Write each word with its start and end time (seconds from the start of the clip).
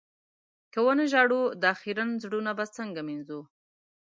که 0.71 0.79
و 0.83 0.87
نه 0.99 1.05
ژاړو، 1.11 1.41
دا 1.63 1.71
خيرن 1.81 2.09
زړونه 2.23 2.51
به 2.57 2.65
څنګه 2.77 3.01
مينځو؟ 3.07 3.39